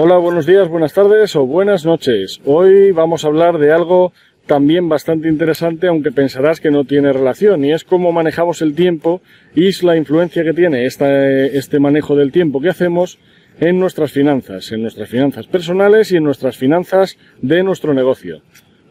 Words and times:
Hola, 0.00 0.16
buenos 0.16 0.46
días, 0.46 0.68
buenas 0.68 0.92
tardes 0.92 1.34
o 1.34 1.44
buenas 1.44 1.84
noches. 1.84 2.40
Hoy 2.44 2.92
vamos 2.92 3.24
a 3.24 3.26
hablar 3.26 3.58
de 3.58 3.72
algo 3.72 4.12
también 4.46 4.88
bastante 4.88 5.28
interesante, 5.28 5.88
aunque 5.88 6.12
pensarás 6.12 6.60
que 6.60 6.70
no 6.70 6.84
tiene 6.84 7.12
relación, 7.12 7.64
y 7.64 7.72
es 7.72 7.82
cómo 7.82 8.12
manejamos 8.12 8.62
el 8.62 8.76
tiempo 8.76 9.22
y 9.56 9.72
la 9.84 9.96
influencia 9.96 10.44
que 10.44 10.52
tiene 10.52 10.86
este 10.86 11.80
manejo 11.80 12.14
del 12.14 12.30
tiempo 12.30 12.60
que 12.60 12.68
hacemos 12.68 13.18
en 13.58 13.80
nuestras 13.80 14.12
finanzas, 14.12 14.70
en 14.70 14.82
nuestras 14.82 15.08
finanzas 15.08 15.48
personales 15.48 16.12
y 16.12 16.18
en 16.18 16.22
nuestras 16.22 16.56
finanzas 16.56 17.18
de 17.42 17.64
nuestro 17.64 17.92
negocio. 17.92 18.42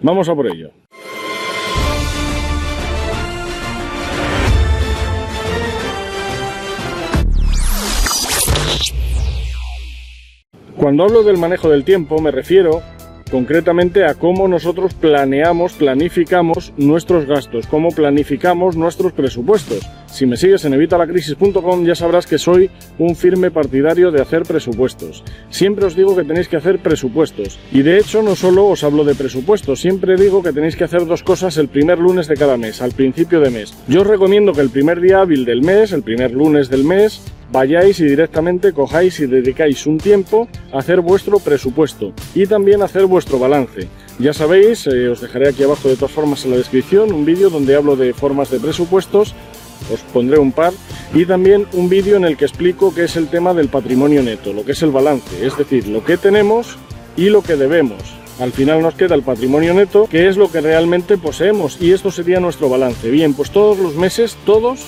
Vamos 0.02 0.28
a 0.28 0.36
por 0.36 0.48
ello. 0.48 0.71
Cuando 10.78 11.04
hablo 11.04 11.23
del 11.23 11.38
manejo 11.38 11.70
del 11.70 11.84
tiempo 11.84 12.21
me 12.21 12.30
refiero 12.30 12.84
concretamente 13.32 14.06
a 14.06 14.14
cómo 14.14 14.47
nosotros 14.47 14.93
planeamos, 14.93 15.74
planificamos 15.74 16.71
nuestros 16.78 17.25
gastos, 17.25 17.65
cómo 17.65 17.89
planificamos 17.89 18.78
nuestros 18.78 19.11
presupuestos. 19.11 19.79
Si 20.07 20.25
me 20.25 20.38
sigues 20.38 20.66
en 20.66 20.74
evitalacrisis.com 20.74 21.86
ya 21.86 21.96
sabrás 21.96 22.25
que 22.25 22.38
soy 22.38 22.70
un 22.98 23.15
firme 23.15 23.52
partidario 23.52 24.11
de 24.11 24.21
hacer 24.21 24.43
presupuestos. 24.43 25.24
Siempre 25.50 25.86
os 25.86 25.96
digo 25.96 26.15
que 26.15 26.24
tenéis 26.24 26.48
que 26.48 26.57
hacer 26.57 26.79
presupuestos. 26.79 27.60
Y 27.71 27.82
de 27.82 28.00
hecho 28.00 28.21
no 28.24 28.36
solo 28.36 28.68
os 28.68 28.84
hablo 28.84 29.04
de 29.04 29.15
presupuestos, 29.15 29.79
siempre 29.79 30.15
digo 30.15 30.42
que 30.42 30.54
tenéis 30.54 30.75
que 30.75 30.86
hacer 30.86 31.06
dos 31.06 31.24
cosas 31.24 31.57
el 31.57 31.68
primer 31.68 32.00
lunes 32.00 32.28
de 32.28 32.36
cada 32.36 32.58
mes, 32.58 32.81
al 32.81 32.94
principio 32.94 33.39
de 33.39 33.50
mes. 33.50 33.73
Yo 33.88 34.02
os 34.02 34.08
recomiendo 34.08 34.53
que 34.53 34.62
el 34.62 34.70
primer 34.70 35.02
día 35.02 35.22
hábil 35.22 35.45
del 35.45 35.62
mes, 35.62 35.92
el 35.92 36.03
primer 36.03 36.31
lunes 36.31 36.70
del 36.70 36.84
mes, 36.84 37.22
vayáis 37.52 38.00
y 38.00 38.06
directamente 38.06 38.73
cojáis 38.73 39.20
y 39.20 39.28
dedicáis 39.28 39.86
un 39.86 39.98
tiempo 39.98 40.48
a 40.72 40.80
hacer 40.80 41.02
vuestro 41.02 41.39
presupuesto 41.39 42.14
y 42.36 42.45
también 42.45 42.81
hacer 42.81 43.06
vuestro 43.06 43.39
balance. 43.39 43.88
Ya 44.20 44.34
sabéis, 44.34 44.88
eh, 44.88 45.09
os 45.09 45.22
dejaré 45.22 45.50
aquí 45.50 45.64
abajo 45.64 45.88
de 45.88 45.96
todas 45.96 46.12
formas 46.12 46.44
en 46.44 46.52
la 46.52 46.58
descripción 46.58 47.14
un 47.14 47.24
vídeo 47.24 47.50
donde 47.50 47.76
hablo 47.76 47.96
de 47.96 48.14
formas 48.14 48.50
de 48.50 48.59
presupuestos, 48.59 49.36
os 49.92 50.02
pondré 50.14 50.39
un 50.39 50.52
par, 50.52 50.73
y 51.14 51.25
también 51.25 51.67
un 51.73 51.89
vídeo 51.89 52.17
en 52.17 52.25
el 52.25 52.38
que 52.38 52.45
explico 52.45 52.94
qué 52.94 53.06
es 53.06 53.16
el 53.16 53.28
tema 53.28 53.53
del 53.53 53.70
patrimonio 53.70 54.22
neto, 54.23 54.53
lo 54.53 54.66
que 54.66 54.73
es 54.73 54.81
el 54.84 54.92
balance, 54.92 55.45
es 55.45 55.58
decir, 55.58 55.88
lo 55.88 56.03
que 56.03 56.17
tenemos 56.17 56.78
y 57.16 57.30
lo 57.30 57.42
que 57.42 57.56
debemos. 57.56 58.02
Al 58.39 58.52
final 58.52 58.81
nos 58.81 58.94
queda 58.94 59.16
el 59.16 59.23
patrimonio 59.23 59.73
neto, 59.73 60.08
que 60.09 60.28
es 60.28 60.38
lo 60.38 60.52
que 60.52 60.61
realmente 60.61 61.17
poseemos, 61.17 61.81
y 61.81 61.92
esto 61.92 62.11
sería 62.11 62.39
nuestro 62.39 62.69
balance. 62.69 63.09
Bien, 63.09 63.34
pues 63.34 63.50
todos 63.50 63.80
los 63.80 63.95
meses, 63.95 64.38
todos, 64.45 64.81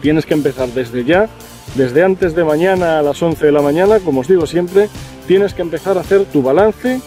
tienes 0.00 0.26
que 0.26 0.34
empezar 0.34 0.68
desde 0.68 1.04
ya 1.04 1.28
desde 1.74 2.02
antes 2.02 2.34
de 2.34 2.44
mañana 2.44 2.98
a 2.98 3.02
las 3.02 3.22
11 3.22 3.46
de 3.46 3.52
la 3.52 3.62
mañana, 3.62 4.00
como 4.00 4.20
os 4.20 4.28
digo 4.28 4.46
siempre, 4.46 4.88
tienes 5.26 5.54
que 5.54 5.62
empezar 5.62 5.98
a 5.98 6.00
hacer 6.00 6.24
tu 6.24 6.42
balance 6.42 7.00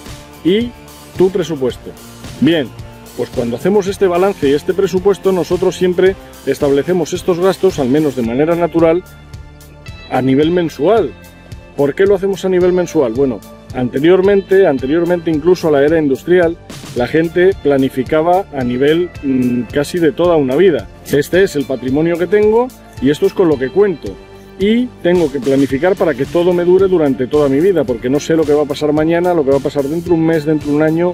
y 0.44 0.72
tu 1.18 1.30
presupuesto. 1.30 1.92
Bien, 2.40 2.70
pues 3.18 3.30
cuando 3.30 3.58
hacemos 3.58 3.88
este 3.88 4.08
balance 4.08 4.50
y 4.50 4.54
este 4.54 4.74
presupuesto, 4.74 5.32
nosotros 5.32 5.76
siempre 5.76 6.16
establecemos 6.46 7.14
estos 7.14 7.40
gastos, 7.40 7.80
al 7.80 7.90
menos 7.90 8.16
de 8.16 8.22
manera 8.22 8.56
natural, 8.56 9.04
a 10.10 10.22
nivel 10.22 10.52
mensual. 10.52 11.12
¿Por 11.76 11.96
qué 11.96 12.06
lo 12.06 12.16
hacemos 12.16 12.44
a 12.46 12.50
nivel 12.50 12.74
mensual? 12.74 13.14
Bueno, 13.14 13.40
anteriormente, 13.76 14.68
anteriormente 14.68 15.32
incluso 15.32 15.68
a 15.68 15.72
la 15.72 15.84
era 15.84 15.98
industrial, 16.00 16.58
la 16.96 17.08
gente 17.08 17.52
planificaba 17.64 18.46
a 18.54 18.64
nivel 18.64 19.10
mm, 19.24 19.64
casi 19.72 20.00
de 20.00 20.12
toda 20.12 20.36
una 20.36 20.56
vida. 20.56 20.88
Este 21.12 21.44
es 21.44 21.56
el 21.56 21.66
patrimonio 21.66 22.18
que 22.18 22.28
tengo 22.28 22.68
y 23.02 23.10
esto 23.10 23.26
es 23.26 23.34
con 23.34 23.48
lo 23.48 23.58
que 23.58 23.70
cuento 23.70 24.16
y 24.60 24.86
tengo 25.02 25.32
que 25.32 25.40
planificar 25.40 25.96
para 25.96 26.14
que 26.14 26.26
todo 26.26 26.54
me 26.54 26.64
dure 26.64 26.88
durante 26.88 27.26
toda 27.26 27.50
mi 27.50 27.60
vida, 27.60 27.84
porque 27.84 28.10
no 28.10 28.20
sé 28.20 28.36
lo 28.36 28.44
que 28.44 28.54
va 28.54 28.62
a 28.62 28.66
pasar 28.66 28.94
mañana, 28.94 29.34
lo 29.34 29.44
que 29.44 29.50
va 29.50 29.58
a 29.58 29.62
pasar 29.62 29.84
dentro 29.86 30.14
de 30.14 30.20
un 30.20 30.26
mes, 30.26 30.46
dentro 30.46 30.70
de 30.70 30.76
un 30.76 30.84
año 30.84 31.14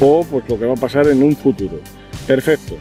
o 0.00 0.24
pues 0.24 0.44
lo 0.48 0.58
que 0.58 0.66
va 0.66 0.74
a 0.74 0.76
pasar 0.76 1.06
en 1.08 1.22
un 1.22 1.36
futuro. 1.36 1.80
Perfecto. 2.26 2.76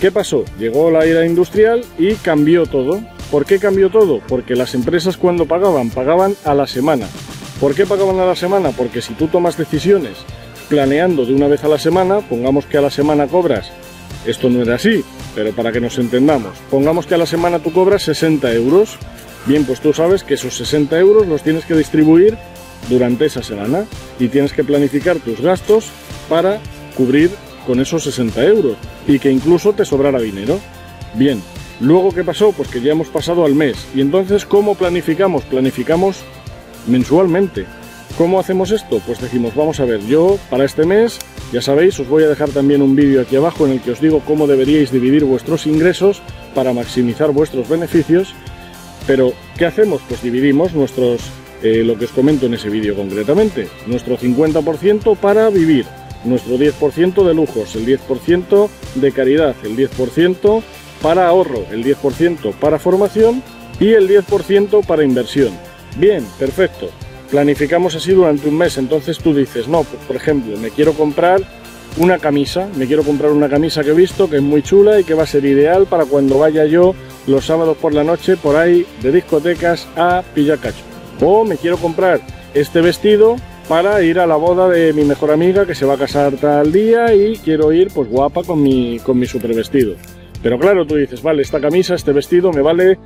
¿Qué 0.00 0.10
pasó? 0.12 0.44
Llegó 0.58 0.90
la 0.90 1.04
era 1.04 1.24
industrial 1.24 1.84
y 1.98 2.14
cambió 2.16 2.66
todo. 2.66 3.00
¿Por 3.30 3.46
qué 3.46 3.58
cambió 3.58 3.90
todo? 3.90 4.20
Porque 4.28 4.54
las 4.54 4.74
empresas 4.74 5.16
cuando 5.16 5.46
pagaban, 5.46 5.90
pagaban 5.90 6.34
a 6.44 6.54
la 6.54 6.66
semana. 6.66 7.06
¿Por 7.60 7.74
qué 7.74 7.86
pagaban 7.86 8.20
a 8.20 8.26
la 8.26 8.36
semana? 8.36 8.70
Porque 8.70 9.00
si 9.00 9.14
tú 9.14 9.28
tomas 9.28 9.56
decisiones 9.56 10.18
planeando 10.68 11.24
de 11.24 11.34
una 11.34 11.48
vez 11.48 11.64
a 11.64 11.68
la 11.68 11.78
semana, 11.78 12.20
pongamos 12.20 12.66
que 12.66 12.76
a 12.76 12.82
la 12.82 12.90
semana 12.90 13.26
cobras, 13.26 13.70
esto 14.26 14.50
no 14.50 14.62
era 14.62 14.74
así, 14.74 15.04
pero 15.34 15.52
para 15.52 15.72
que 15.72 15.80
nos 15.80 15.96
entendamos, 15.98 16.58
pongamos 16.70 17.06
que 17.06 17.14
a 17.14 17.18
la 17.18 17.26
semana 17.26 17.60
tú 17.60 17.72
cobras 17.72 18.02
60 18.02 18.52
euros, 18.52 18.98
Bien, 19.46 19.64
pues 19.64 19.80
tú 19.80 19.92
sabes 19.92 20.24
que 20.24 20.34
esos 20.34 20.56
60 20.56 20.98
euros 20.98 21.26
los 21.28 21.42
tienes 21.42 21.64
que 21.64 21.74
distribuir 21.74 22.36
durante 22.88 23.26
esa 23.26 23.44
semana 23.44 23.84
y 24.18 24.26
tienes 24.26 24.52
que 24.52 24.64
planificar 24.64 25.18
tus 25.18 25.40
gastos 25.40 25.86
para 26.28 26.60
cubrir 26.96 27.30
con 27.66 27.80
esos 27.80 28.04
60 28.04 28.44
euros 28.44 28.76
y 29.06 29.18
que 29.18 29.30
incluso 29.30 29.72
te 29.72 29.84
sobrara 29.84 30.20
dinero. 30.20 30.58
Bien, 31.14 31.42
luego 31.80 32.12
¿qué 32.12 32.24
pasó? 32.24 32.52
Pues 32.52 32.68
que 32.68 32.80
ya 32.80 32.92
hemos 32.92 33.08
pasado 33.08 33.44
al 33.44 33.54
mes 33.54 33.76
y 33.94 34.00
entonces 34.00 34.44
¿cómo 34.44 34.74
planificamos? 34.74 35.44
Planificamos 35.44 36.18
mensualmente. 36.86 37.66
¿Cómo 38.16 38.40
hacemos 38.40 38.70
esto? 38.70 39.00
Pues 39.04 39.20
decimos, 39.20 39.54
vamos 39.54 39.80
a 39.80 39.84
ver, 39.84 40.00
yo 40.06 40.38
para 40.48 40.64
este 40.64 40.86
mes, 40.86 41.18
ya 41.52 41.60
sabéis, 41.60 42.00
os 42.00 42.08
voy 42.08 42.22
a 42.22 42.28
dejar 42.28 42.48
también 42.48 42.80
un 42.80 42.96
vídeo 42.96 43.20
aquí 43.20 43.36
abajo 43.36 43.66
en 43.66 43.72
el 43.72 43.80
que 43.80 43.90
os 43.90 44.00
digo 44.00 44.22
cómo 44.24 44.46
deberíais 44.46 44.90
dividir 44.90 45.24
vuestros 45.24 45.66
ingresos 45.66 46.22
para 46.54 46.72
maximizar 46.72 47.30
vuestros 47.32 47.68
beneficios 47.68 48.34
pero, 49.06 49.32
¿qué 49.56 49.66
hacemos? 49.66 50.02
Pues 50.08 50.20
dividimos 50.22 50.74
nuestros, 50.74 51.20
eh, 51.62 51.82
lo 51.84 51.96
que 51.96 52.06
os 52.06 52.10
comento 52.10 52.46
en 52.46 52.54
ese 52.54 52.68
vídeo 52.68 52.96
concretamente, 52.96 53.68
nuestro 53.86 54.18
50% 54.18 55.16
para 55.16 55.48
vivir, 55.48 55.86
nuestro 56.24 56.56
10% 56.56 57.24
de 57.24 57.34
lujos, 57.34 57.74
el 57.76 57.86
10% 57.86 58.68
de 58.96 59.12
caridad, 59.12 59.54
el 59.62 59.76
10% 59.76 60.62
para 61.02 61.28
ahorro, 61.28 61.64
el 61.70 61.84
10% 61.84 62.54
para 62.54 62.78
formación 62.78 63.42
y 63.78 63.92
el 63.92 64.08
10% 64.08 64.84
para 64.84 65.04
inversión. 65.04 65.52
Bien, 65.96 66.26
perfecto. 66.38 66.88
Planificamos 67.30 67.94
así 67.94 68.12
durante 68.12 68.48
un 68.48 68.56
mes, 68.56 68.78
entonces 68.78 69.18
tú 69.18 69.34
dices, 69.34 69.66
no, 69.68 69.82
pues, 69.82 70.02
por 70.04 70.16
ejemplo, 70.16 70.56
me 70.58 70.70
quiero 70.70 70.92
comprar 70.92 71.42
una 71.98 72.18
camisa, 72.18 72.68
me 72.76 72.86
quiero 72.86 73.02
comprar 73.02 73.32
una 73.32 73.48
camisa 73.48 73.82
que 73.82 73.90
he 73.90 73.94
visto 73.94 74.28
que 74.28 74.36
es 74.36 74.42
muy 74.42 74.62
chula 74.62 75.00
y 75.00 75.04
que 75.04 75.14
va 75.14 75.22
a 75.22 75.26
ser 75.26 75.44
ideal 75.44 75.86
para 75.86 76.04
cuando 76.04 76.38
vaya 76.38 76.66
yo 76.66 76.94
los 77.26 77.46
sábados 77.46 77.76
por 77.78 77.94
la 77.94 78.04
noche 78.04 78.36
por 78.36 78.56
ahí 78.56 78.86
de 79.02 79.12
discotecas 79.12 79.88
a 79.96 80.22
Pillacacho. 80.34 80.84
O 81.20 81.44
me 81.44 81.56
quiero 81.56 81.78
comprar 81.78 82.20
este 82.52 82.80
vestido 82.80 83.36
para 83.68 84.00
ir 84.02 84.20
a 84.20 84.26
la 84.26 84.36
boda 84.36 84.68
de 84.68 84.92
mi 84.92 85.04
mejor 85.04 85.32
amiga 85.32 85.66
que 85.66 85.74
se 85.74 85.84
va 85.84 85.94
a 85.94 85.98
casar 85.98 86.34
tal 86.36 86.70
día 86.70 87.12
y 87.14 87.36
quiero 87.36 87.72
ir 87.72 87.88
pues 87.92 88.08
guapa 88.08 88.44
con 88.44 88.62
mi, 88.62 88.98
con 89.00 89.18
mi 89.18 89.26
super 89.26 89.54
vestido. 89.54 89.96
Pero 90.42 90.58
claro, 90.58 90.86
tú 90.86 90.94
dices, 90.94 91.22
vale, 91.22 91.42
esta 91.42 91.60
camisa, 91.60 91.94
este 91.94 92.12
vestido 92.12 92.52
me 92.52 92.62
vale 92.62 92.98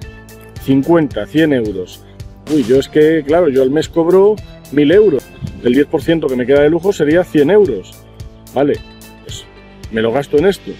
50, 0.64 1.26
100 1.26 1.52
euros. 1.54 2.04
Uy, 2.52 2.64
yo 2.64 2.78
es 2.78 2.88
que, 2.88 3.22
claro, 3.26 3.48
yo 3.48 3.62
al 3.62 3.70
mes 3.70 3.88
cobro 3.88 4.36
1000 4.72 4.92
euros. 4.92 5.24
El 5.64 5.74
10% 5.74 6.28
que 6.28 6.36
me 6.36 6.44
queda 6.44 6.60
de 6.60 6.70
lujo 6.70 6.92
sería 6.92 7.24
100 7.24 7.50
euros. 7.50 7.92
Vale, 8.54 8.74
pues 9.24 9.44
me 9.90 10.02
lo 10.02 10.12
gasto 10.12 10.36
en 10.36 10.46
esto. 10.46 10.72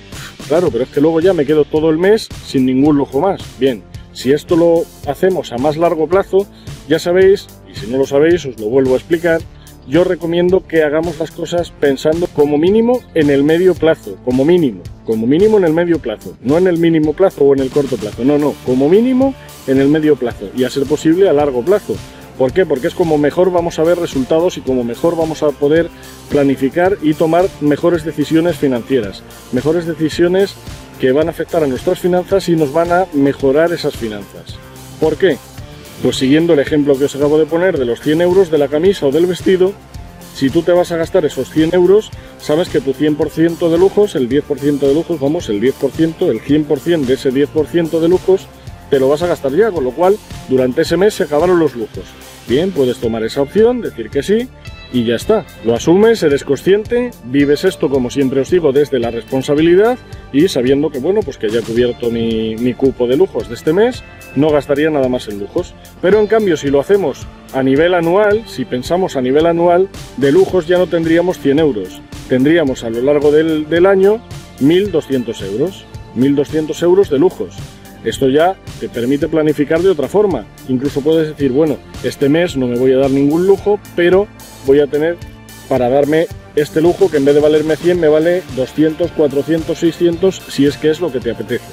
Claro, 0.49 0.69
pero 0.71 0.85
es 0.85 0.91
que 0.91 1.01
luego 1.01 1.21
ya 1.21 1.33
me 1.33 1.47
quedo 1.47 1.65
todo 1.65 1.89
el 1.89 1.97
mes 1.97 2.29
sin 2.45 2.67
ningún 2.67 2.99
lujo 2.99 3.21
más. 3.21 3.41
Bien, 3.59 3.83
si 4.13 4.33
esto 4.33 4.57
lo 4.57 4.83
hacemos 5.11 5.53
a 5.53 5.59
más 5.59 5.79
largo 5.79 6.07
plazo, 6.07 6.47
ya 6.89 6.99
sabéis, 6.99 7.47
y 7.71 7.75
si 7.75 7.87
no 7.87 7.97
lo 7.97 8.07
sabéis 8.07 8.45
os 8.45 8.61
lo 8.61 8.67
vuelvo 8.67 8.95
a 8.95 8.97
explicar, 8.97 9.41
yo 9.87 10.05
recomiendo 10.05 10.67
que 10.67 10.83
hagamos 10.83 11.19
las 11.19 11.31
cosas 11.31 11.73
pensando 11.81 12.27
como 12.29 12.59
mínimo 12.59 13.01
en 13.15 13.31
el 13.31 13.43
medio 13.43 13.75
plazo, 13.75 14.17
como 14.25 14.45
mínimo, 14.45 14.83
como 15.05 15.27
mínimo 15.27 15.59
en 15.59 15.65
el 15.65 15.73
medio 15.73 15.99
plazo, 15.99 16.37
no 16.43 16.59
en 16.59 16.67
el 16.67 16.79
mínimo 16.79 17.13
plazo 17.13 17.45
o 17.45 17.55
en 17.55 17.61
el 17.61 17.71
corto 17.71 17.97
plazo, 17.97 18.25
no, 18.25 18.39
no, 18.39 18.55
como 18.67 18.89
mínimo 18.89 19.35
en 19.67 19.81
el 19.81 19.89
medio 19.89 20.17
plazo 20.17 20.49
y 20.57 20.65
a 20.65 20.71
ser 20.71 20.85
posible 20.85 21.29
a 21.29 21.33
largo 21.33 21.63
plazo. 21.63 21.95
¿Por 22.39 22.53
qué? 22.53 22.65
Porque 22.65 22.87
es 22.87 22.95
como 22.95 23.19
mejor 23.19 23.53
vamos 23.53 23.79
a 23.79 23.83
ver 23.83 23.99
resultados 23.99 24.57
y 24.57 24.63
como 24.63 24.83
mejor 24.83 25.15
vamos 25.15 25.43
a 25.43 25.51
poder 25.51 25.91
planificar 26.31 26.97
y 27.03 27.13
tomar 27.13 27.47
mejores 27.60 28.03
decisiones 28.03 28.57
financieras, 28.57 29.22
mejores 29.53 29.87
decisiones 29.87 30.54
que 30.99 31.13
van 31.13 31.27
a 31.27 31.31
afectar 31.31 31.63
a 31.63 31.66
nuestras 31.66 31.99
finanzas 31.99 32.49
y 32.49 32.57
nos 32.57 32.72
van 32.72 32.93
a 32.93 33.07
mejorar 33.13 33.72
esas 33.72 33.95
finanzas. 33.95 34.57
¿Por 35.01 35.16
qué? 35.16 35.37
Pues 36.03 36.17
siguiendo 36.17 36.55
el 36.55 36.61
ejemplo 36.61 36.97
que 36.97 37.05
os 37.05 37.15
acabo 37.15 37.39
de 37.39 37.45
poner 37.45 37.79
de 37.79 37.85
los 37.85 38.01
100 38.01 38.23
euros 38.23 38.51
de 38.51 38.57
la 38.57 38.69
camisa 38.69 39.07
o 39.07 39.13
del 39.13 39.27
vestido, 39.27 39.75
si 40.35 40.49
tú 40.49 40.63
te 40.63 40.73
vas 40.73 40.91
a 40.93 40.97
gastar 40.97 41.27
esos 41.27 41.51
100 41.51 41.75
euros, 41.75 42.11
sabes 42.39 42.71
que 42.71 42.81
tu 42.81 42.95
100% 42.95 43.69
de 43.69 43.77
lujos, 43.77 44.15
el 44.15 44.27
10% 44.27 44.79
de 44.79 44.95
lujos, 44.95 45.21
vamos, 45.21 45.51
el 45.51 45.61
10%, 45.61 46.31
el 46.31 46.41
100% 46.41 47.05
de 47.05 47.15
ese 47.15 47.31
10% 47.31 48.01
de 48.01 48.09
lujos, 48.09 48.47
te 48.89 48.99
lo 48.99 49.11
vas 49.11 49.23
a 49.23 49.27
gastar 49.27 49.53
ya, 49.53 49.71
con 49.71 49.85
lo 49.85 49.91
cual 49.91 50.17
durante 50.49 50.83
ese 50.83 50.97
mes 50.97 51.13
se 51.13 51.25
acabaron 51.25 51.59
los 51.59 51.75
lujos. 51.75 52.05
Bien, 52.49 52.71
puedes 52.71 52.97
tomar 52.97 53.23
esa 53.23 53.43
opción, 53.43 53.83
decir 53.83 54.09
que 54.09 54.23
sí, 54.23 54.49
y 54.92 55.04
ya 55.04 55.16
está. 55.16 55.45
Lo 55.65 55.75
asumes, 55.75 56.22
eres 56.22 56.45
consciente, 56.45 57.10
vives 57.25 57.65
esto 57.65 57.89
como 57.89 58.10
siempre 58.10 58.41
os 58.41 58.51
digo 58.51 58.72
desde 58.72 58.98
la 58.98 59.10
responsabilidad 59.10 59.98
y 60.33 60.48
sabiendo 60.48 60.91
que 60.91 60.98
bueno, 60.98 61.21
pues 61.21 61.39
que 61.39 61.48
ya 61.48 61.60
he 61.60 61.63
cubierto 61.63 62.10
mi, 62.10 62.57
mi 62.57 62.75
cupo 62.75 63.07
de 63.07 63.16
lujos 63.16 63.48
de 63.48 63.54
este 63.54 63.72
mes, 63.72 64.03
no 64.37 64.51
gastaría 64.51 64.91
nada 64.91 65.09
más 65.09 65.28
en 65.28 65.39
lujos. 65.39 65.75
Pero 66.01 66.21
en 66.21 66.27
cambio 66.27 66.57
si 66.57 66.69
lo 66.69 66.81
hacemos 66.81 67.27
a 67.53 67.63
nivel 67.63 67.95
anual, 67.95 68.45
si 68.47 68.65
pensamos 68.65 69.16
a 69.16 69.22
nivel 69.22 69.47
anual, 69.47 69.89
de 70.16 70.33
lujos 70.33 70.66
ya 70.66 70.78
no 70.78 70.87
tendríamos 70.87 71.39
100 71.39 71.59
euros, 71.59 72.01
tendríamos 72.28 72.84
a 72.84 72.91
lo 72.91 73.01
largo 73.03 73.31
del, 73.31 73.69
del 73.69 73.87
año 73.87 74.21
1.200 74.60 75.42
euros. 75.45 75.84
1.200 76.16 76.83
euros 76.83 77.09
de 77.09 77.19
lujos. 77.19 77.54
Esto 78.05 78.29
ya 78.29 78.57
te 78.79 78.89
permite 78.89 79.29
planificar 79.29 79.81
de 79.83 79.91
otra 79.91 80.09
forma. 80.09 80.47
Incluso 80.69 81.01
puedes 81.01 81.29
decir, 81.29 81.53
bueno, 81.53 81.77
este 82.03 82.29
mes 82.29 82.57
no 82.57 82.67
me 82.67 82.79
voy 82.79 82.93
a 82.93 82.99
dar 82.99 83.11
ningún 83.11 83.47
lujo, 83.47 83.79
pero 83.95 84.27
voy 84.67 84.81
a 84.81 84.87
tener 84.87 85.17
para 85.69 85.89
darme 85.89 86.27
este 86.57 86.81
lujo 86.81 87.11
que 87.11 87.19
en 87.19 87.25
vez 87.25 87.35
de 87.35 87.41
valerme 87.41 87.77
100 87.77 88.01
me 88.01 88.09
vale 88.09 88.43
200, 88.57 89.13
400, 89.13 89.79
600 89.79 90.43
si 90.49 90.67
es 90.67 90.77
que 90.77 90.91
es 90.91 91.01
lo 91.01 91.13
que 91.13 91.21
te 91.21 91.31
apetece. 91.31 91.65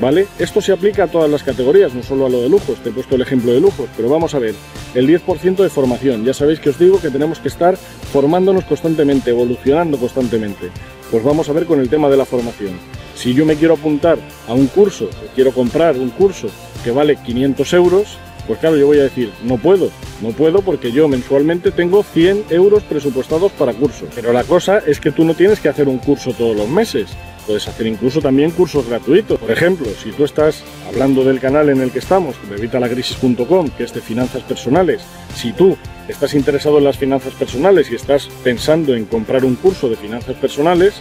¿Vale? 0.00 0.26
Esto 0.40 0.60
se 0.60 0.72
aplica 0.72 1.04
a 1.04 1.06
todas 1.06 1.30
las 1.30 1.44
categorías, 1.44 1.94
no 1.94 2.02
solo 2.02 2.26
a 2.26 2.28
lo 2.28 2.42
de 2.42 2.48
lujos, 2.48 2.78
te 2.82 2.88
he 2.88 2.92
puesto 2.92 3.14
el 3.14 3.22
ejemplo 3.22 3.52
de 3.52 3.60
lujos, 3.60 3.88
pero 3.96 4.08
vamos 4.08 4.34
a 4.34 4.40
ver, 4.40 4.54
el 4.94 5.06
10% 5.06 5.56
de 5.56 5.68
formación, 5.68 6.24
ya 6.24 6.34
sabéis 6.34 6.58
que 6.58 6.70
os 6.70 6.78
digo 6.80 7.00
que 7.00 7.10
tenemos 7.10 7.38
que 7.38 7.46
estar 7.46 7.76
formándonos 7.76 8.64
constantemente, 8.64 9.30
evolucionando 9.30 9.96
constantemente. 9.96 10.70
Pues 11.12 11.22
vamos 11.22 11.48
a 11.48 11.52
ver 11.52 11.64
con 11.66 11.78
el 11.78 11.88
tema 11.88 12.10
de 12.10 12.16
la 12.16 12.24
formación. 12.24 12.72
Si 13.14 13.32
yo 13.32 13.46
me 13.46 13.56
quiero 13.56 13.74
apuntar 13.74 14.18
a 14.48 14.54
un 14.54 14.66
curso, 14.66 15.08
quiero 15.34 15.52
comprar 15.52 15.96
un 15.96 16.10
curso 16.10 16.48
que 16.82 16.90
vale 16.90 17.16
500 17.16 17.72
euros, 17.74 18.18
pues 18.46 18.58
claro, 18.58 18.76
yo 18.76 18.86
voy 18.86 18.98
a 18.98 19.04
decir, 19.04 19.32
no 19.42 19.56
puedo, 19.56 19.90
no 20.20 20.30
puedo 20.30 20.60
porque 20.60 20.92
yo 20.92 21.08
mensualmente 21.08 21.70
tengo 21.70 22.02
100 22.02 22.46
euros 22.50 22.82
presupuestados 22.82 23.52
para 23.52 23.72
cursos. 23.72 24.08
Pero 24.14 24.32
la 24.32 24.44
cosa 24.44 24.82
es 24.86 25.00
que 25.00 25.12
tú 25.12 25.24
no 25.24 25.34
tienes 25.34 25.60
que 25.60 25.68
hacer 25.68 25.88
un 25.88 25.98
curso 25.98 26.32
todos 26.32 26.54
los 26.54 26.68
meses. 26.68 27.08
Puedes 27.46 27.66
hacer 27.68 27.86
incluso 27.86 28.20
también 28.20 28.50
cursos 28.50 28.86
gratuitos. 28.86 29.38
Por 29.38 29.50
ejemplo, 29.50 29.86
si 30.02 30.10
tú 30.10 30.24
estás 30.24 30.62
hablando 30.86 31.24
del 31.24 31.40
canal 31.40 31.70
en 31.70 31.80
el 31.80 31.90
que 31.90 31.98
estamos, 31.98 32.36
evitalacrisis.com, 32.54 33.70
que 33.70 33.84
es 33.84 33.94
de 33.94 34.00
finanzas 34.00 34.42
personales, 34.42 35.02
si 35.34 35.52
tú 35.52 35.76
estás 36.08 36.34
interesado 36.34 36.78
en 36.78 36.84
las 36.84 36.98
finanzas 36.98 37.32
personales 37.34 37.90
y 37.90 37.94
estás 37.94 38.28
pensando 38.42 38.94
en 38.94 39.06
comprar 39.06 39.44
un 39.44 39.56
curso 39.56 39.88
de 39.88 39.96
finanzas 39.96 40.36
personales, 40.36 40.94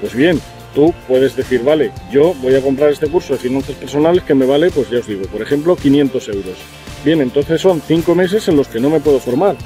pues 0.00 0.14
bien, 0.14 0.40
tú 0.74 0.94
puedes 1.08 1.36
decir, 1.36 1.62
vale, 1.62 1.92
yo 2.10 2.34
voy 2.42 2.54
a 2.54 2.60
comprar 2.60 2.90
este 2.90 3.08
curso 3.08 3.34
de 3.34 3.38
finanzas 3.38 3.76
personales 3.76 4.22
que 4.24 4.34
me 4.34 4.46
vale, 4.46 4.70
pues 4.70 4.90
ya 4.90 4.98
os 4.98 5.06
digo, 5.06 5.22
por 5.24 5.42
ejemplo, 5.42 5.76
500 5.76 6.28
euros. 6.28 6.58
Bien, 7.04 7.20
entonces 7.20 7.60
son 7.60 7.80
5 7.80 8.14
meses 8.14 8.48
en 8.48 8.56
los 8.56 8.68
que 8.68 8.80
no 8.80 8.90
me 8.90 9.00
puedo 9.00 9.18
formar. 9.18 9.56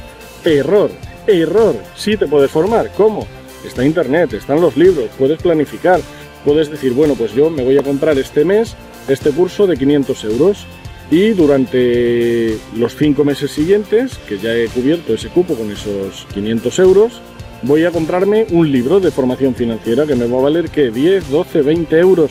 Error, 0.45 0.91
error, 1.27 1.77
sí 1.97 2.17
te 2.17 2.27
puedes 2.27 2.51
formar. 2.51 2.93
¿Cómo? 2.97 3.27
Está 3.67 3.85
internet, 3.85 4.33
están 4.33 4.61
los 4.61 4.77
libros, 4.77 5.11
puedes 5.19 5.41
planificar, 5.43 6.01
puedes 6.45 6.71
decir, 6.71 6.93
bueno, 6.93 7.15
pues 7.15 7.35
yo 7.35 7.51
me 7.51 7.65
voy 7.65 7.77
a 7.79 7.83
comprar 7.83 8.17
este 8.19 8.45
mes 8.45 8.77
este 9.09 9.31
curso 9.31 9.67
de 9.67 9.77
500 9.77 10.25
euros 10.25 10.67
y 11.11 11.31
durante 11.31 12.59
los 12.77 12.97
5 12.97 13.25
meses 13.25 13.51
siguientes, 13.51 14.19
que 14.29 14.39
ya 14.39 14.55
he 14.55 14.67
cubierto 14.67 15.15
ese 15.15 15.29
cupo 15.29 15.55
con 15.55 15.71
esos 15.71 16.27
500 16.35 16.79
euros, 16.81 17.21
voy 17.63 17.85
a 17.85 17.91
comprarme 17.91 18.47
un 18.51 18.71
libro 18.71 19.01
de 19.01 19.11
formación 19.11 19.55
financiera 19.55 20.07
que 20.07 20.15
me 20.15 20.27
va 20.27 20.39
a 20.39 20.43
valer 20.43 20.69
que 20.69 20.91
10, 20.91 21.31
12, 21.31 21.63
20 21.63 21.99
euros, 21.99 22.31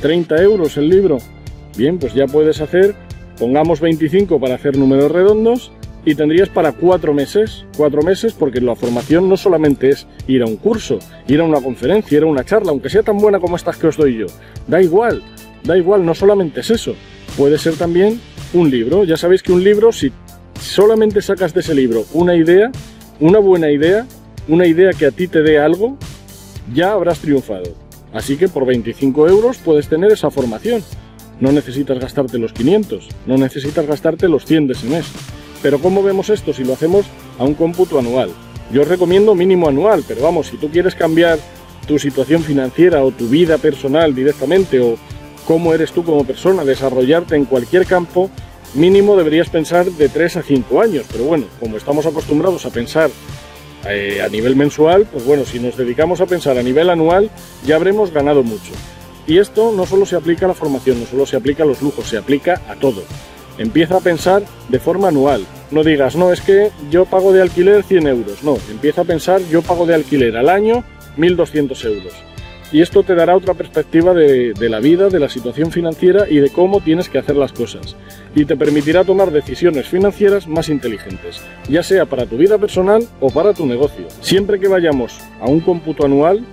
30 0.00 0.42
euros 0.42 0.76
el 0.76 0.88
libro. 0.88 1.18
Bien, 1.76 1.98
pues 1.98 2.14
ya 2.14 2.26
puedes 2.26 2.60
hacer, 2.60 2.94
pongamos 3.38 3.80
25 3.80 4.40
para 4.40 4.54
hacer 4.54 4.76
números 4.76 5.10
redondos 5.10 5.72
y 6.04 6.14
tendrías 6.14 6.48
para 6.48 6.72
cuatro 6.72 7.12
meses, 7.12 7.66
cuatro 7.76 8.00
meses 8.00 8.32
porque 8.32 8.60
la 8.60 8.76
formación 8.76 9.28
no 9.28 9.36
solamente 9.36 9.90
es 9.90 10.06
ir 10.28 10.42
a 10.42 10.46
un 10.46 10.56
curso, 10.56 10.98
ir 11.26 11.40
a 11.40 11.44
una 11.44 11.60
conferencia, 11.60 12.16
ir 12.16 12.22
a 12.22 12.26
una 12.26 12.44
charla, 12.44 12.70
aunque 12.70 12.88
sea 12.88 13.02
tan 13.02 13.18
buena 13.18 13.40
como 13.40 13.56
estas 13.56 13.76
que 13.76 13.88
os 13.88 13.96
doy 13.96 14.18
yo, 14.18 14.26
da 14.68 14.80
igual, 14.80 15.22
da 15.64 15.76
igual, 15.76 16.06
no 16.06 16.14
solamente 16.14 16.60
es 16.60 16.70
eso, 16.70 16.94
puede 17.36 17.58
ser 17.58 17.74
también 17.74 18.20
un 18.54 18.70
libro, 18.70 19.02
ya 19.02 19.16
sabéis 19.16 19.42
que 19.42 19.52
un 19.52 19.64
libro, 19.64 19.90
si 19.90 20.12
solamente 20.60 21.20
sacas 21.20 21.52
de 21.52 21.60
ese 21.60 21.74
libro 21.74 22.04
una 22.12 22.36
idea, 22.36 22.70
una 23.18 23.40
buena 23.40 23.70
idea, 23.70 24.06
una 24.48 24.66
idea 24.66 24.92
que 24.92 25.06
a 25.06 25.10
ti 25.10 25.28
te 25.28 25.42
dé 25.42 25.58
algo, 25.58 25.96
ya 26.72 26.92
habrás 26.92 27.18
triunfado. 27.18 27.74
Así 28.12 28.36
que 28.36 28.48
por 28.48 28.66
25 28.66 29.28
euros 29.28 29.58
puedes 29.58 29.88
tener 29.88 30.12
esa 30.12 30.30
formación. 30.30 30.82
No 31.40 31.52
necesitas 31.52 31.98
gastarte 31.98 32.38
los 32.38 32.52
500, 32.52 33.08
no 33.26 33.36
necesitas 33.36 33.86
gastarte 33.86 34.28
los 34.28 34.46
100 34.46 34.68
de 34.68 34.72
ese 34.72 34.86
mes. 34.86 35.06
Pero 35.62 35.80
¿cómo 35.80 36.02
vemos 36.02 36.30
esto 36.30 36.52
si 36.52 36.64
lo 36.64 36.72
hacemos 36.72 37.06
a 37.38 37.44
un 37.44 37.54
cómputo 37.54 37.98
anual? 37.98 38.30
Yo 38.72 38.84
recomiendo 38.84 39.34
mínimo 39.34 39.68
anual, 39.68 40.02
pero 40.06 40.22
vamos, 40.22 40.48
si 40.48 40.56
tú 40.56 40.70
quieres 40.70 40.94
cambiar 40.94 41.38
tu 41.86 41.98
situación 41.98 42.42
financiera 42.42 43.04
o 43.04 43.10
tu 43.10 43.28
vida 43.28 43.58
personal 43.58 44.14
directamente 44.14 44.80
o 44.80 44.96
cómo 45.46 45.72
eres 45.74 45.92
tú 45.92 46.04
como 46.04 46.24
persona, 46.24 46.64
desarrollarte 46.64 47.36
en 47.36 47.44
cualquier 47.44 47.86
campo, 47.86 48.30
mínimo 48.74 49.16
deberías 49.16 49.48
pensar 49.48 49.86
de 49.86 50.08
3 50.08 50.38
a 50.38 50.42
5 50.42 50.80
años. 50.80 51.04
Pero 51.12 51.24
bueno, 51.24 51.46
como 51.60 51.76
estamos 51.76 52.06
acostumbrados 52.06 52.66
a 52.66 52.70
pensar 52.70 53.10
eh, 53.88 54.22
a 54.24 54.28
nivel 54.28 54.56
mensual, 54.56 55.06
pues 55.10 55.24
bueno, 55.24 55.44
si 55.44 55.60
nos 55.60 55.76
dedicamos 55.76 56.20
a 56.20 56.26
pensar 56.26 56.58
a 56.58 56.62
nivel 56.62 56.90
anual, 56.90 57.30
ya 57.64 57.76
habremos 57.76 58.12
ganado 58.12 58.42
mucho. 58.42 58.72
Y 59.26 59.38
esto 59.38 59.72
no 59.72 59.86
solo 59.86 60.06
se 60.06 60.16
aplica 60.16 60.46
a 60.46 60.48
la 60.48 60.54
formación, 60.54 61.00
no 61.00 61.06
solo 61.06 61.26
se 61.26 61.36
aplica 61.36 61.64
a 61.64 61.66
los 61.66 61.82
lujos, 61.82 62.08
se 62.08 62.16
aplica 62.16 62.62
a 62.68 62.76
todo. 62.76 63.02
Empieza 63.58 63.96
a 63.96 64.00
pensar 64.00 64.42
de 64.68 64.78
forma 64.78 65.08
anual. 65.08 65.44
No 65.70 65.82
digas, 65.82 66.14
no, 66.14 66.32
es 66.32 66.40
que 66.40 66.70
yo 66.90 67.06
pago 67.06 67.32
de 67.32 67.42
alquiler 67.42 67.82
100 67.82 68.06
euros. 68.06 68.42
No, 68.42 68.58
empieza 68.70 69.00
a 69.00 69.04
pensar, 69.04 69.40
yo 69.50 69.62
pago 69.62 69.86
de 69.86 69.94
alquiler 69.94 70.36
al 70.36 70.48
año 70.48 70.84
1.200 71.16 71.84
euros. 71.86 72.12
Y 72.72 72.82
esto 72.82 73.04
te 73.04 73.14
dará 73.14 73.36
otra 73.36 73.54
perspectiva 73.54 74.12
de, 74.12 74.54
la 74.68 74.80
vida, 74.80 75.08
de 75.08 75.20
la 75.20 75.28
situación 75.28 75.70
financiera 75.70 76.28
y 76.28 76.38
de 76.38 76.50
cómo 76.50 76.80
tienes 76.80 77.08
que 77.08 77.18
hacer 77.18 77.36
las 77.36 77.52
cosas. 77.52 77.96
Y 78.34 78.44
te 78.44 78.56
permitirá 78.56 79.04
tomar 79.04 79.30
decisiones 79.30 79.86
financieras 79.86 80.48
más 80.48 80.68
inteligentes, 80.68 81.40
ya 81.68 81.82
sea 81.82 82.06
para 82.06 82.26
tu 82.26 82.36
vida 82.36 82.58
personal 82.58 83.06
o 83.20 83.30
para 83.30 83.54
tu 83.54 83.66
negocio. 83.66 84.06
Siempre 84.20 84.58
que 84.58 84.68
vayamos 84.68 85.20
a 85.40 85.46
un 85.46 85.60
cómputo 85.60 86.04
anual, 86.04 86.44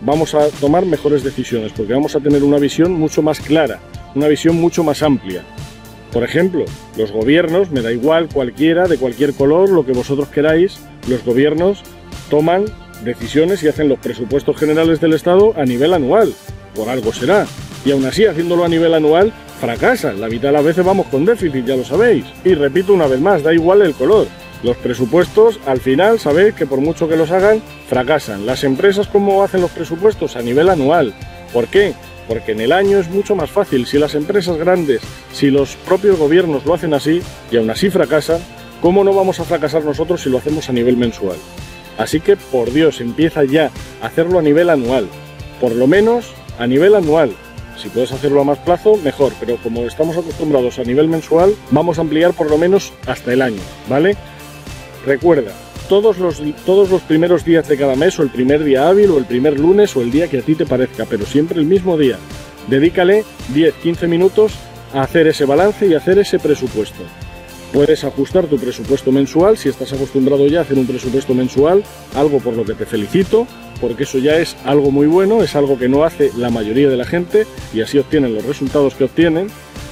vamos 0.00 0.34
a 0.34 0.48
tomar 0.60 0.86
mejores 0.86 1.22
decisiones, 1.22 1.72
porque 1.72 1.92
vamos 1.92 2.16
a 2.16 2.20
tener 2.20 2.42
una 2.42 2.58
visión 2.58 2.92
mucho 2.92 3.20
más 3.22 3.40
clara, 3.40 3.78
una 4.14 4.28
visión 4.28 4.56
mucho 4.56 4.82
más 4.82 5.02
amplia. 5.02 5.42
Por 6.12 6.24
ejemplo, 6.24 6.64
los 6.96 7.12
gobiernos, 7.12 7.70
me 7.70 7.82
da 7.82 7.92
igual 7.92 8.28
cualquiera, 8.32 8.88
de 8.88 8.96
cualquier 8.96 9.34
color, 9.34 9.68
lo 9.68 9.84
que 9.84 9.92
vosotros 9.92 10.28
queráis, 10.28 10.78
los 11.06 11.22
gobiernos 11.24 11.82
toman 12.30 12.64
decisiones 13.04 13.62
y 13.62 13.68
hacen 13.68 13.88
los 13.88 13.98
presupuestos 13.98 14.56
generales 14.56 15.00
del 15.00 15.14
Estado 15.14 15.54
a 15.56 15.64
nivel 15.64 15.94
anual. 15.94 16.34
Por 16.74 16.88
algo 16.88 17.12
será. 17.12 17.46
Y 17.84 17.92
aún 17.92 18.04
así, 18.04 18.26
haciéndolo 18.26 18.64
a 18.64 18.68
nivel 18.68 18.94
anual, 18.94 19.32
fracasan. 19.60 20.20
La 20.20 20.28
mitad 20.28 20.48
de 20.48 20.52
las 20.52 20.64
veces 20.64 20.84
vamos 20.84 21.06
con 21.06 21.24
déficit, 21.24 21.64
ya 21.64 21.76
lo 21.76 21.84
sabéis. 21.84 22.24
Y 22.44 22.54
repito 22.54 22.92
una 22.92 23.06
vez 23.06 23.20
más, 23.20 23.42
da 23.42 23.52
igual 23.52 23.82
el 23.82 23.94
color. 23.94 24.26
Los 24.62 24.76
presupuestos, 24.76 25.60
al 25.66 25.80
final, 25.80 26.18
sabéis 26.18 26.54
que 26.54 26.66
por 26.66 26.80
mucho 26.80 27.08
que 27.08 27.16
los 27.16 27.30
hagan, 27.30 27.62
fracasan. 27.88 28.44
Las 28.44 28.64
empresas, 28.64 29.06
¿cómo 29.06 29.42
hacen 29.42 29.60
los 29.60 29.70
presupuestos? 29.70 30.36
A 30.36 30.42
nivel 30.42 30.68
anual. 30.68 31.14
¿Por 31.52 31.68
qué? 31.68 31.94
Porque 32.26 32.52
en 32.52 32.60
el 32.60 32.72
año 32.72 32.98
es 32.98 33.08
mucho 33.08 33.36
más 33.36 33.50
fácil. 33.50 33.86
Si 33.86 33.98
las 33.98 34.14
empresas 34.14 34.56
grandes, 34.56 35.00
si 35.32 35.50
los 35.50 35.76
propios 35.76 36.18
gobiernos 36.18 36.66
lo 36.66 36.74
hacen 36.74 36.92
así, 36.92 37.22
y 37.50 37.56
aún 37.56 37.70
así 37.70 37.88
fracasan, 37.88 38.40
¿cómo 38.82 39.04
no 39.04 39.14
vamos 39.14 39.38
a 39.40 39.44
fracasar 39.44 39.84
nosotros 39.84 40.22
si 40.22 40.28
lo 40.28 40.38
hacemos 40.38 40.68
a 40.68 40.72
nivel 40.72 40.96
mensual? 40.96 41.36
Así 41.98 42.20
que, 42.20 42.36
por 42.36 42.72
Dios, 42.72 43.00
empieza 43.00 43.44
ya 43.44 43.70
a 44.00 44.06
hacerlo 44.06 44.38
a 44.38 44.42
nivel 44.42 44.70
anual. 44.70 45.08
Por 45.60 45.74
lo 45.74 45.86
menos 45.86 46.32
a 46.58 46.66
nivel 46.66 46.94
anual. 46.94 47.32
Si 47.76 47.88
puedes 47.88 48.12
hacerlo 48.12 48.40
a 48.40 48.44
más 48.44 48.58
plazo, 48.58 48.96
mejor, 48.96 49.32
pero 49.38 49.56
como 49.56 49.82
estamos 49.82 50.16
acostumbrados 50.16 50.78
a 50.78 50.84
nivel 50.84 51.08
mensual, 51.08 51.54
vamos 51.70 51.98
a 51.98 52.00
ampliar 52.00 52.32
por 52.32 52.50
lo 52.50 52.58
menos 52.58 52.92
hasta 53.06 53.32
el 53.32 53.42
año, 53.42 53.60
¿vale? 53.88 54.16
Recuerda, 55.06 55.52
todos 55.88 56.18
los, 56.18 56.42
todos 56.66 56.90
los 56.90 57.02
primeros 57.02 57.44
días 57.44 57.68
de 57.68 57.76
cada 57.76 57.94
mes, 57.94 58.18
o 58.18 58.22
el 58.22 58.30
primer 58.30 58.64
día 58.64 58.88
hábil, 58.88 59.10
o 59.10 59.18
el 59.18 59.24
primer 59.24 59.58
lunes, 59.58 59.96
o 59.96 60.02
el 60.02 60.10
día 60.10 60.28
que 60.28 60.38
a 60.38 60.42
ti 60.42 60.54
te 60.54 60.66
parezca, 60.66 61.06
pero 61.08 61.24
siempre 61.24 61.60
el 61.60 61.66
mismo 61.66 61.96
día. 61.96 62.18
Dedícale 62.68 63.24
10-15 63.54 64.08
minutos 64.08 64.54
a 64.92 65.02
hacer 65.02 65.28
ese 65.28 65.44
balance 65.44 65.86
y 65.86 65.94
hacer 65.94 66.18
ese 66.18 66.38
presupuesto. 66.38 67.04
Puedes 67.72 68.02
ajustar 68.04 68.46
tu 68.46 68.58
presupuesto 68.58 69.12
mensual 69.12 69.58
si 69.58 69.68
estás 69.68 69.92
acostumbrado 69.92 70.46
ya 70.46 70.60
a 70.60 70.62
hacer 70.62 70.78
un 70.78 70.86
presupuesto 70.86 71.34
mensual, 71.34 71.84
algo 72.14 72.38
por 72.38 72.54
lo 72.54 72.64
que 72.64 72.74
te 72.74 72.86
felicito, 72.86 73.46
porque 73.80 74.04
eso 74.04 74.18
ya 74.18 74.36
es 74.36 74.56
algo 74.64 74.90
muy 74.90 75.06
bueno, 75.06 75.42
es 75.42 75.54
algo 75.54 75.78
que 75.78 75.88
no 75.88 76.04
hace 76.04 76.32
la 76.36 76.50
mayoría 76.50 76.88
de 76.88 76.96
la 76.96 77.04
gente 77.04 77.46
y 77.74 77.82
así 77.82 77.98
obtienen 77.98 78.34
los 78.34 78.44
resultados 78.44 78.94
que 78.94 79.04
obtienen. 79.04 79.48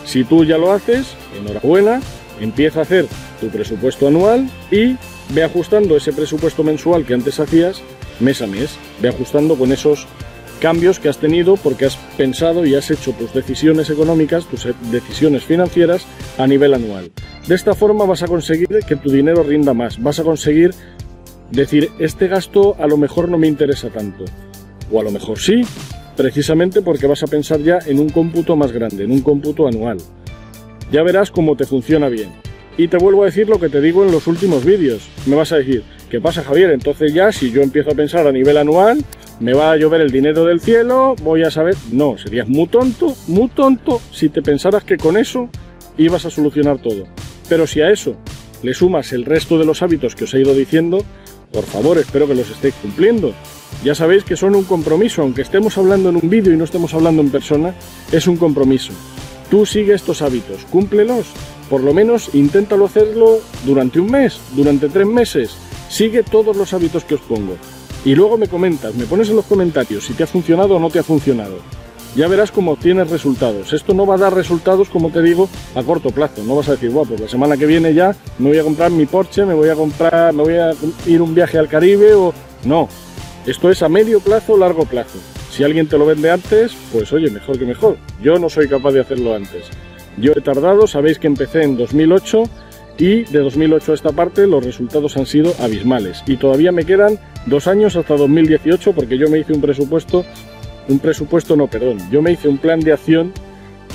Si 0.06 0.25
tú 0.25 0.45
ya 0.45 0.56
lo 0.56 0.73
haces, 0.73 1.14
enhorabuena, 1.38 2.00
empieza 2.40 2.80
a 2.80 2.83
hacer 2.83 3.06
tu 3.40 3.49
presupuesto 3.49 4.09
anual 4.09 4.49
y 4.71 4.97
ve 5.35 5.45
ajustando 5.45 5.97
ese 5.97 6.12
presupuesto 6.12 6.62
mensual 6.62 7.04
que 7.04 7.14
antes 7.14 7.40
hacías 7.40 7.83
mes 8.21 8.40
a 8.40 8.47
mes, 8.47 8.71
ve 9.02 9.11
ajustando 9.11 9.56
con 9.56 9.73
esos 9.73 10.06
cambios 10.61 10.99
que 10.99 11.11
has 11.11 11.18
tenido 11.18 11.56
porque 11.56 11.85
has 11.85 11.97
pensado 12.16 12.64
y 12.64 12.75
has 12.75 12.90
hecho 12.90 13.12
tus 13.12 13.35
decisiones 13.35 13.90
económicas, 13.90 14.47
tus 14.47 14.66
decisiones 14.90 15.45
financieras 15.45 16.06
a 16.38 16.47
nivel 16.47 16.73
anual. 16.73 17.11
De 17.47 17.55
esta 17.55 17.76
forma 17.76 18.05
vas 18.05 18.25
a 18.25 18.26
conseguir 18.26 18.69
que 18.88 18.97
tu 18.97 19.09
dinero 19.09 19.45
rinda 19.45 19.73
más, 19.73 20.03
vas 20.03 20.19
a 20.19 20.25
conseguir 20.25 20.73
decir, 21.53 21.91
este 22.00 22.26
gasto 22.26 22.75
a 22.81 22.88
lo 22.88 22.97
mejor 22.97 23.29
no 23.29 23.38
me 23.38 23.47
interesa 23.47 23.88
tanto. 23.88 24.25
O 24.91 25.00
a 25.00 25.05
lo 25.05 25.12
mejor 25.12 25.38
sí, 25.38 25.62
precisamente 26.17 26.83
porque 26.83 27.07
vas 27.07 27.23
a 27.23 27.29
pensar 27.29 27.61
ya 27.61 27.79
en 27.87 28.00
un 28.00 28.09
cómputo 28.09 28.57
más 28.57 28.73
grande, 28.73 29.05
en 29.05 29.12
un 29.12 29.21
cómputo 29.21 29.69
anual. 29.69 29.99
Ya 30.91 31.05
verás 31.05 31.31
cómo 31.31 31.57
te 31.57 31.67
funciona 31.67 32.09
bien. 32.09 32.31
Y 32.76 32.88
te 32.88 32.97
vuelvo 32.97 33.23
a 33.23 33.26
decir 33.26 33.49
lo 33.49 33.61
que 33.61 33.69
te 33.69 33.81
digo 33.81 34.05
en 34.05 34.11
los 34.11 34.26
últimos 34.26 34.65
vídeos. 34.65 35.09
Me 35.26 35.37
vas 35.37 35.53
a 35.53 35.59
decir, 35.59 35.85
¿qué 36.11 36.21
pasa 36.21 36.43
Javier? 36.43 36.71
Entonces 36.71 37.15
ya 37.15 37.31
si 37.31 37.53
yo 37.53 37.62
empiezo 37.62 37.91
a 37.91 37.95
pensar 37.95 38.26
a 38.26 38.33
nivel 38.33 38.57
anual, 38.57 39.05
me 39.38 39.55
va 39.55 39.71
a 39.71 39.76
llover 39.76 40.00
el 40.00 40.11
dinero 40.11 40.45
del 40.45 40.61
cielo, 40.61 41.15
voy 41.23 41.45
a 41.45 41.53
saber... 41.53 41.76
No, 41.93 42.19
serías 42.19 42.49
muy 42.49 42.67
tonto, 42.67 43.15
muy 43.29 43.49
tonto 43.50 44.00
si 44.11 44.31
te 44.31 44.43
pensaras 44.43 44.83
que 44.83 44.97
con 44.97 45.17
eso 45.17 45.49
ibas 45.97 46.26
a 46.26 46.31
solucionar 46.31 46.79
todo. 46.79 47.07
Pero 47.49 47.67
si 47.67 47.81
a 47.81 47.91
eso 47.91 48.17
le 48.62 48.75
sumas 48.75 49.12
el 49.12 49.25
resto 49.25 49.59
de 49.59 49.65
los 49.65 49.83
hábitos 49.83 50.15
que 50.15 50.25
os 50.25 50.35
he 50.35 50.41
ido 50.41 50.55
diciendo, 50.55 51.05
por 51.53 51.65
favor, 51.65 51.99
espero 51.99 52.26
que 52.26 52.35
los 52.35 52.50
estéis 52.50 52.75
cumpliendo. 52.83 53.33
Ya 53.85 53.95
sabéis 53.95 54.25
que 54.25 54.37
son 54.37 54.55
un 54.55 54.65
compromiso, 54.65 55.23
aunque 55.23 55.43
estemos 55.43 55.79
hablando 55.79 56.09
en 56.09 56.17
un 56.17 56.29
vídeo 56.29 56.53
y 56.53 56.57
no 56.57 56.65
estemos 56.65 56.95
hablando 56.95 57.23
en 57.23 57.31
persona, 57.31 57.75
es 58.11 58.26
un 58.26 58.37
compromiso. 58.37 58.93
Tú 59.50 59.65
sigue 59.65 59.95
estos 59.95 60.23
hábitos, 60.23 60.65
cúmplelos. 60.71 61.26
Por 61.71 61.83
lo 61.83 61.93
menos 61.93 62.35
inténtalo 62.35 62.87
hacerlo 62.87 63.41
durante 63.65 64.00
un 64.00 64.11
mes, 64.11 64.41
durante 64.55 64.88
tres 64.88 65.07
meses. 65.07 65.57
Sigue 65.88 66.23
todos 66.23 66.57
los 66.57 66.73
hábitos 66.73 67.05
que 67.05 67.15
os 67.15 67.21
pongo. 67.21 67.57
Y 68.05 68.15
luego 68.15 68.38
me 68.38 68.49
comentas, 68.49 68.95
me 68.95 69.05
pones 69.05 69.29
en 69.29 69.37
los 69.37 69.47
comentarios 69.47 70.05
si 70.05 70.15
te 70.15 70.23
ha 70.23 70.29
funcionado 70.29 70.76
o 70.76 70.81
no 70.81 70.91
te 70.91 71.00
ha 71.00 71.03
funcionado 71.03 71.59
ya 72.17 72.27
verás 72.29 72.51
cómo 72.51 72.73
obtienes 72.73 73.11
resultados. 73.11 73.73
Esto 73.73 73.93
no 73.93 74.07
va 74.07 74.15
a 74.15 74.19
dar 74.19 74.35
resultados, 74.35 74.89
como 74.89 75.11
te 75.11 75.23
digo, 75.23 75.49
a 75.75 75.83
corto 75.83 76.11
plazo. 76.11 76.43
No 76.43 76.57
vas 76.57 76.69
a 76.69 76.73
decir, 76.73 76.91
bueno, 76.91 77.11
pues 77.11 77.21
la 77.21 77.29
semana 77.29 77.57
que 77.57 77.67
viene 77.67 77.93
ya 77.93 78.17
me 78.39 78.49
voy 78.49 78.59
a 78.59 78.65
comprar 78.65 78.91
mi 78.91 79.05
Porsche, 79.05 79.45
me 79.45 79.55
voy 79.55 79.69
a 79.69 79.75
comprar, 79.75 80.33
me 80.33 80.43
voy 80.43 80.55
a 80.55 80.73
ir 81.07 81.21
un 81.21 81.35
viaje 81.35 81.59
al 81.59 81.69
Caribe 81.69 82.15
o. 82.15 82.33
No. 82.65 82.89
Esto 83.47 83.71
es 83.71 83.83
a 83.83 83.89
medio 83.89 84.21
plazo 84.21 84.57
largo 84.57 84.87
plazo. 84.87 85.19
Si 85.51 85.63
alguien 85.63 85.89
te 85.89 85.99
lo 85.99 86.07
vende 86.07 86.31
antes, 86.31 86.75
pues 86.93 87.13
oye, 87.13 87.31
mejor 87.31 87.59
que 87.59 87.65
mejor. 87.65 87.97
Yo 88.23 88.39
no 88.39 88.49
soy 88.49 88.67
capaz 88.67 88.93
de 88.93 89.01
hacerlo 89.01 89.35
antes. 89.35 89.67
Yo 90.17 90.33
he 90.35 90.41
tardado, 90.41 90.87
sabéis 90.87 91.19
que 91.19 91.27
empecé 91.27 91.63
en 91.63 91.77
2008 91.77 92.45
y 92.99 93.25
de 93.25 93.41
2008 93.41 93.93
a 93.93 93.95
esta 93.95 94.13
parte 94.13 94.47
los 94.47 94.65
resultados 94.65 95.17
han 95.17 95.27
sido 95.27 95.55
abismales. 95.61 96.23
Y 96.27 96.39
todavía 96.39 96.73
me 96.73 96.85
quedan 96.85 97.19
dos 97.45 97.67
años 97.67 97.95
hasta 97.95 98.17
2018 98.17 98.93
porque 98.93 99.19
yo 99.19 99.29
me 99.29 99.39
hice 99.39 99.53
un 99.53 99.61
presupuesto 99.61 100.25
un 100.88 100.99
presupuesto, 100.99 101.57
no, 101.57 101.66
perdón, 101.66 101.99
yo 102.11 102.23
me 102.23 102.33
hice 102.33 102.49
un 102.49 102.59
plan 102.59 102.81
de 102.81 102.93
acción 102.93 103.33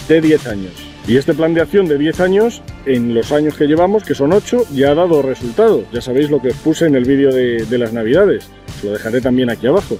de 0.07 0.21
10 0.21 0.47
años. 0.47 0.91
Y 1.07 1.17
este 1.17 1.33
plan 1.33 1.53
de 1.53 1.61
acción 1.61 1.87
de 1.87 1.97
10 1.97 2.19
años, 2.19 2.61
en 2.85 3.13
los 3.13 3.31
años 3.31 3.55
que 3.55 3.65
llevamos, 3.65 4.03
que 4.03 4.13
son 4.13 4.33
8, 4.33 4.67
ya 4.73 4.91
ha 4.91 4.95
dado 4.95 5.21
resultados. 5.21 5.83
Ya 5.91 6.01
sabéis 6.01 6.29
lo 6.29 6.41
que 6.41 6.49
os 6.49 6.57
puse 6.57 6.85
en 6.85 6.95
el 6.95 7.05
vídeo 7.05 7.31
de, 7.31 7.77
las 7.77 7.91
navidades. 7.91 8.47
Os 8.77 8.83
lo 8.83 8.91
dejaré 8.91 9.19
también 9.19 9.49
aquí 9.49 9.67
abajo. 9.67 9.97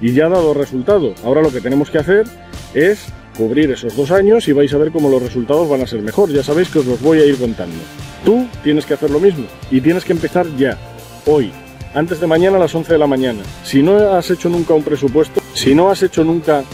Y 0.00 0.12
ya 0.12 0.26
ha 0.26 0.30
dado 0.30 0.52
resultado. 0.54 1.14
Ahora 1.24 1.42
lo 1.42 1.52
que 1.52 1.60
tenemos 1.60 1.90
que 1.90 1.98
hacer 1.98 2.24
es 2.74 3.06
cubrir 3.36 3.70
esos 3.70 3.96
dos 3.96 4.10
años 4.10 4.48
y 4.48 4.52
vais 4.52 4.72
a 4.74 4.78
ver 4.78 4.90
cómo 4.90 5.08
los 5.08 5.22
resultados 5.22 5.68
van 5.68 5.82
a 5.82 5.86
ser 5.86 6.02
mejor. 6.02 6.30
Ya 6.30 6.42
sabéis 6.42 6.68
que 6.68 6.80
os 6.80 6.86
los 6.86 7.00
voy 7.00 7.20
a 7.20 7.26
ir 7.26 7.36
contando. 7.36 7.76
Tú 8.24 8.46
tienes 8.64 8.86
que 8.86 8.94
hacer 8.94 9.10
lo 9.10 9.20
mismo 9.20 9.46
y 9.70 9.80
tienes 9.80 10.04
que 10.04 10.12
empezar 10.12 10.46
ya, 10.56 10.76
hoy, 11.26 11.52
antes 11.94 12.20
de 12.20 12.26
mañana 12.26 12.56
a 12.56 12.60
las 12.60 12.74
11 12.74 12.92
de 12.92 12.98
la 12.98 13.06
mañana. 13.06 13.42
Si 13.64 13.82
no 13.82 13.96
has 14.14 14.30
hecho 14.30 14.48
nunca 14.48 14.74
un 14.74 14.82
presupuesto, 14.82 15.40
si 15.54 15.74
no 15.74 15.90
has 15.90 16.02
hecho 16.02 16.24
nunca 16.24 16.64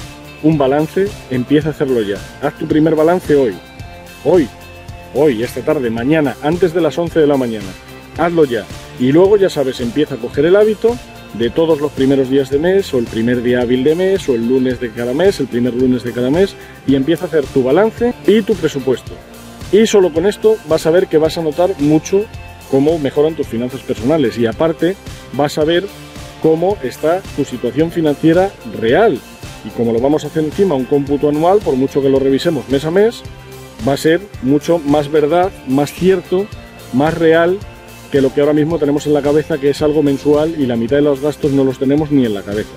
un 0.42 0.58
balance, 0.58 1.08
empieza 1.30 1.68
a 1.68 1.72
hacerlo 1.72 2.02
ya. 2.02 2.16
Haz 2.42 2.54
tu 2.58 2.66
primer 2.66 2.94
balance 2.94 3.34
hoy. 3.34 3.54
Hoy. 4.24 4.48
Hoy, 5.14 5.42
esta 5.42 5.62
tarde, 5.62 5.88
mañana, 5.90 6.36
antes 6.42 6.74
de 6.74 6.80
las 6.80 6.98
11 6.98 7.20
de 7.20 7.26
la 7.26 7.36
mañana. 7.36 7.66
Hazlo 8.18 8.44
ya. 8.44 8.64
Y 9.00 9.12
luego, 9.12 9.36
ya 9.36 9.48
sabes, 9.48 9.80
empieza 9.80 10.16
a 10.16 10.18
coger 10.18 10.44
el 10.46 10.56
hábito 10.56 10.96
de 11.34 11.50
todos 11.50 11.80
los 11.80 11.92
primeros 11.92 12.28
días 12.28 12.50
de 12.50 12.58
mes, 12.58 12.92
o 12.92 12.98
el 12.98 13.06
primer 13.06 13.42
día 13.42 13.62
hábil 13.62 13.84
de 13.84 13.94
mes, 13.94 14.28
o 14.28 14.34
el 14.34 14.46
lunes 14.46 14.80
de 14.80 14.90
cada 14.90 15.14
mes, 15.14 15.40
el 15.40 15.46
primer 15.46 15.74
lunes 15.74 16.02
de 16.02 16.12
cada 16.12 16.30
mes, 16.30 16.54
y 16.86 16.94
empieza 16.94 17.24
a 17.24 17.28
hacer 17.28 17.44
tu 17.46 17.62
balance 17.62 18.14
y 18.26 18.42
tu 18.42 18.54
presupuesto. 18.54 19.12
Y 19.72 19.86
solo 19.86 20.12
con 20.12 20.26
esto 20.26 20.56
vas 20.68 20.86
a 20.86 20.90
ver 20.90 21.08
que 21.08 21.18
vas 21.18 21.38
a 21.38 21.42
notar 21.42 21.70
mucho 21.78 22.24
cómo 22.70 22.98
mejoran 22.98 23.34
tus 23.34 23.46
finanzas 23.46 23.80
personales 23.80 24.38
y 24.38 24.46
aparte 24.46 24.96
vas 25.32 25.58
a 25.58 25.64
ver 25.64 25.86
cómo 26.42 26.76
está 26.82 27.22
tu 27.36 27.44
situación 27.44 27.90
financiera 27.90 28.50
real. 28.80 29.18
Y 29.64 29.70
como 29.70 29.92
lo 29.92 30.00
vamos 30.00 30.24
a 30.24 30.28
hacer 30.28 30.44
encima 30.44 30.74
un 30.74 30.84
cómputo 30.84 31.28
anual, 31.28 31.58
por 31.58 31.74
mucho 31.74 32.00
que 32.00 32.08
lo 32.08 32.18
revisemos 32.18 32.68
mes 32.68 32.84
a 32.84 32.90
mes, 32.90 33.22
va 33.86 33.94
a 33.94 33.96
ser 33.96 34.20
mucho 34.42 34.78
más 34.78 35.10
verdad, 35.10 35.50
más 35.66 35.92
cierto, 35.92 36.46
más 36.92 37.14
real 37.14 37.58
que 38.12 38.20
lo 38.20 38.32
que 38.32 38.40
ahora 38.40 38.52
mismo 38.52 38.78
tenemos 38.78 39.06
en 39.06 39.14
la 39.14 39.22
cabeza, 39.22 39.58
que 39.58 39.70
es 39.70 39.82
algo 39.82 40.02
mensual 40.02 40.54
y 40.58 40.66
la 40.66 40.76
mitad 40.76 40.96
de 40.96 41.02
los 41.02 41.20
gastos 41.20 41.52
no 41.52 41.64
los 41.64 41.78
tenemos 41.78 42.12
ni 42.12 42.24
en 42.24 42.34
la 42.34 42.42
cabeza. 42.42 42.70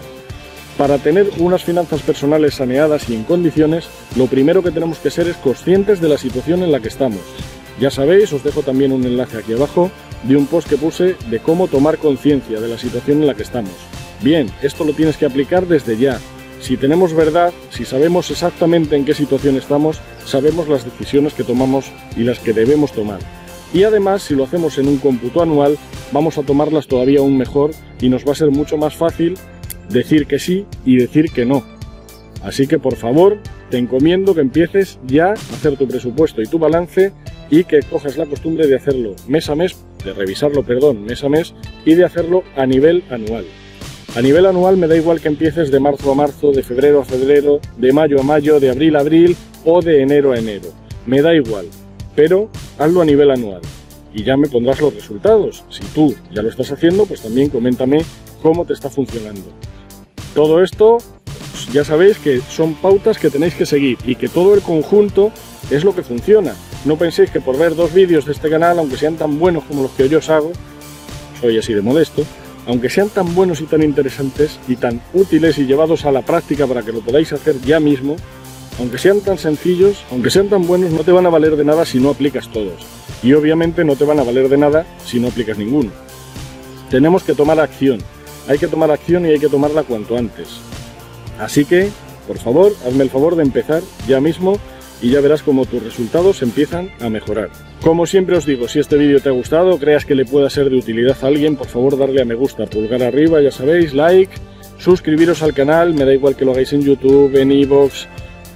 Para 0.78 0.98
tener 0.98 1.30
unas 1.38 1.64
finanzas 1.64 2.02
personales 2.02 2.56
saneadas 2.56 3.10
y 3.10 3.16
en 3.16 3.24
condiciones, 3.24 3.88
lo 4.16 4.28
primero 4.28 4.64
que 4.64 4.72
tenemos 4.72 4.98
que 4.98 5.12
ser 5.12 5.28
es 5.28 5.36
conscientes 5.38 6.00
de 6.02 6.08
la 6.08 6.18
situación 6.18 6.64
en 6.64 6.72
la 6.72 6.80
que 6.80 6.88
estamos 6.88 7.20
ya 7.80 7.92
sabéis, 7.92 8.34
os 8.34 8.44
dejo 8.44 8.62
también 8.62 8.92
un 8.92 9.06
enlace 9.06 9.38
aquí 9.38 9.54
abajo 9.54 9.92
de 10.24 10.36
un 10.36 10.46
post 10.48 10.68
que 10.68 10.78
puse 10.78 11.16
de 11.30 11.40
cómo 11.40 11.68
tomar 11.68 11.98
conciencia 11.98 12.60
de 12.60 12.68
la 12.68 12.78
situación 12.78 13.22
en 13.22 13.28
la 13.28 13.36
que 13.36 13.44
estamos. 13.44 13.74
Bien, 14.22 14.50
esto 14.62 14.84
lo 14.84 14.94
tienes 14.94 15.18
que 15.18 15.26
aplicar 15.26 15.68
desde 15.68 15.98
ya. 15.98 16.20
Si 16.60 16.76
tenemos 16.76 17.14
verdad, 17.14 17.54
si 17.70 17.86
sabemos 17.86 18.30
exactamente 18.32 18.98
en 18.98 19.06
qué 19.06 19.14
situación 19.14 19.56
estamos, 19.56 20.02
sabemos 20.26 20.68
las 20.68 20.84
decisiones 20.84 21.34
que 21.34 21.46
tomamos 21.46 21.86
y 22.18 22.24
las 22.24 22.40
que 22.40 22.52
debemos 22.52 22.92
tomar. 22.92 23.20
Y 23.74 23.84
además, 23.84 24.24
si 24.24 24.36
lo 24.36 24.44
hacemos 24.44 24.78
en 24.78 24.88
un 24.88 24.98
cómputo 24.98 25.42
anual, 25.42 25.78
vamos 26.12 26.38
a 26.38 26.44
tomarlas 26.44 26.88
todavía 26.88 27.20
aún 27.20 27.38
mejor 27.38 27.72
y 28.02 28.10
nos 28.10 28.28
va 28.28 28.34
a 28.34 28.36
ser 28.36 28.52
mucho 28.52 28.78
más 28.78 28.96
fácil 28.96 29.38
decir 29.90 30.26
que 30.26 30.40
sí 30.40 30.66
y 30.86 30.98
decir 30.98 31.32
que 31.32 31.46
no. 31.46 31.64
Así 32.44 32.68
que 32.68 32.80
por 32.80 32.96
favor, 32.96 33.38
te 33.70 33.78
encomiendo 33.78 34.34
que 34.34 34.42
empieces 34.42 35.00
ya 35.06 35.30
a 35.30 35.34
hacer 35.34 35.78
tu 35.78 35.88
presupuesto 35.88 36.42
y 36.42 36.48
tu 36.48 36.58
balance 36.58 37.14
y 37.50 37.64
que 37.64 37.82
cojas 37.82 38.18
la 38.18 38.26
costumbre 38.26 38.68
de 38.68 38.76
hacerlo 38.76 39.16
mes 39.28 39.50
a 39.50 39.56
mes, 39.56 39.78
de 40.04 40.14
revisarlo, 40.14 40.64
perdón, 40.64 41.04
mes 41.04 41.24
a 41.24 41.30
mes 41.30 41.54
y 41.86 41.96
de 41.96 42.06
hacerlo 42.06 42.44
a 42.56 42.66
nivel 42.66 43.04
anual. 43.10 43.46
A 44.16 44.22
nivel 44.22 44.46
anual 44.46 44.78
me 44.78 44.88
da 44.88 44.96
igual 44.96 45.22
que 45.22 45.28
empieces 45.28 45.72
de 45.72 45.80
marzo 45.80 46.12
a 46.12 46.16
marzo, 46.16 46.52
de 46.52 46.64
febrero 46.64 47.02
a 47.02 47.06
febrero, 47.06 47.60
de 47.78 47.94
mayo 47.94 48.20
a 48.20 48.24
mayo, 48.24 48.60
de 48.60 48.70
abril 48.70 48.96
a 48.96 49.00
abril 49.00 49.36
o 49.66 49.82
de 49.82 50.02
enero 50.02 50.32
a 50.32 50.40
enero. 50.40 50.70
Me 51.06 51.22
da 51.22 51.36
igual, 51.36 51.68
pero 52.16 52.50
hazlo 52.78 53.02
a 53.02 53.06
nivel 53.06 53.32
anual 53.32 53.62
y 54.14 54.24
ya 54.24 54.38
me 54.38 54.48
pondrás 54.48 54.82
los 54.82 54.94
resultados. 54.94 55.64
Si 55.70 55.84
tú 55.94 56.16
ya 56.32 56.42
lo 56.42 56.50
estás 56.50 56.72
haciendo, 56.72 57.06
pues 57.06 57.22
también 57.22 57.50
coméntame 57.50 58.04
cómo 58.42 58.66
te 58.66 58.74
está 58.74 58.90
funcionando. 58.90 59.46
Todo 60.34 60.64
esto, 60.64 60.98
pues 61.52 61.74
ya 61.74 61.84
sabéis 61.84 62.18
que 62.18 62.42
son 62.42 62.76
pautas 62.76 63.18
que 63.18 63.30
tenéis 63.30 63.56
que 63.56 63.66
seguir 63.66 63.98
y 64.06 64.16
que 64.16 64.28
todo 64.28 64.54
el 64.54 64.62
conjunto 64.62 65.32
es 65.70 65.84
lo 65.84 65.96
que 65.96 66.04
funciona. 66.04 66.56
No 66.86 66.96
penséis 66.96 67.30
que 67.30 67.42
por 67.42 67.58
ver 67.58 67.76
dos 67.76 67.94
vídeos 67.94 68.26
de 68.26 68.32
este 68.32 68.50
canal, 68.50 68.80
aunque 68.80 68.98
sean 68.98 69.16
tan 69.16 69.38
buenos 69.38 69.64
como 69.66 69.84
los 69.84 69.92
que 69.92 70.08
yo 70.08 70.20
os 70.20 70.30
hago, 70.30 70.52
soy 71.42 71.58
así 71.58 71.74
de 71.74 71.82
modesto, 71.82 72.24
aunque 72.68 72.90
sean 72.90 73.10
tan 73.10 73.36
buenos 73.36 73.62
y 73.62 73.66
tan 73.66 73.84
interesantes 73.84 74.60
y 74.68 74.76
tan 74.76 75.02
útiles 75.14 75.58
y 75.58 75.66
llevados 75.66 76.06
a 76.06 76.12
la 76.12 76.22
práctica 76.22 76.68
para 76.68 76.84
que 76.84 76.92
lo 76.92 77.02
podáis 77.02 77.34
hacer 77.34 77.60
ya 77.62 77.80
mismo, 77.80 78.16
aunque 78.80 78.98
sean 78.98 79.20
tan 79.20 79.38
sencillos, 79.38 80.06
aunque 80.10 80.30
sean 80.30 80.48
tan 80.48 80.66
buenos, 80.66 80.92
no 80.92 81.04
te 81.04 81.12
van 81.12 81.26
a 81.26 81.30
valer 81.30 81.58
de 81.58 81.66
nada 81.66 81.86
si 81.86 82.00
no 82.00 82.12
aplicas 82.12 82.50
todos. 82.50 82.86
Y 83.22 83.34
obviamente 83.34 83.84
no 83.84 83.98
te 83.98 84.06
van 84.06 84.20
a 84.20 84.24
valer 84.24 84.48
de 84.48 84.58
nada 84.58 84.86
si 85.06 85.20
no 85.20 85.28
aplicas 85.28 85.58
ninguno. 85.58 85.92
Tenemos 86.90 87.24
que 87.24 87.36
tomar 87.36 87.60
acción. 87.60 88.02
Hay 88.48 88.58
que 88.58 88.68
tomar 88.68 88.90
acción 88.90 89.26
y 89.26 89.30
hay 89.30 89.40
que 89.40 89.50
tomarla 89.50 89.84
cuanto 89.84 90.18
antes. 90.18 90.48
Así 91.40 91.66
que, 91.66 91.90
por 92.26 92.38
favor, 92.38 92.74
hazme 92.88 93.04
el 93.04 93.10
favor 93.10 93.36
de 93.36 93.44
empezar 93.44 93.84
ya 94.08 94.22
mismo 94.22 94.58
y 95.02 95.12
ya 95.12 95.22
verás 95.22 95.44
cómo 95.44 95.66
tus 95.66 95.84
resultados 95.84 96.42
empiezan 96.42 96.90
a 97.00 97.10
mejorar. 97.10 97.50
Como 97.82 98.06
siempre 98.06 98.38
os 98.38 98.46
digo, 98.46 98.68
si 98.68 98.80
este 98.80 98.98
vídeo 98.98 99.20
te 99.20 99.30
ha 99.30 99.34
gustado, 99.34 99.80
creas 99.80 100.06
que 100.06 100.16
le 100.16 100.26
pueda 100.26 100.50
ser 100.50 100.70
de 100.70 100.78
utilidad 100.78 101.18
a 101.22 101.28
alguien, 101.28 101.56
por 101.56 101.68
favor 101.68 101.98
darle 101.98 102.22
a 102.22 102.26
me 102.26 102.36
gusta, 102.36 102.66
pulgar 102.66 103.04
arriba, 103.04 103.42
ya 103.42 103.52
sabéis, 103.52 103.94
like, 103.94 104.34
suscribiros 104.78 105.42
al 105.44 105.54
canal, 105.54 105.94
me 105.94 106.06
da 106.06 106.14
igual 106.14 106.36
que 106.36 106.46
lo 106.46 106.52
hagáis 106.52 106.74
en 106.74 106.82
YouTube, 106.82 107.36
en 107.36 107.52
iVoox. 107.52 108.08